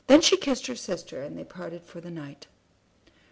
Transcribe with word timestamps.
Then 0.07 0.21
she 0.21 0.35
kissed 0.35 0.65
her 0.65 0.75
sister 0.75 1.21
and 1.21 1.37
they 1.37 1.43
parted 1.43 1.83
for 1.83 2.01
the 2.01 2.09
night. 2.09 2.47